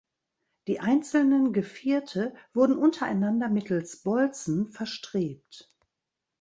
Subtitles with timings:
[0.65, 5.71] Die einzelnen Gevierte wurden untereinander mittels Bolzen verstrebt.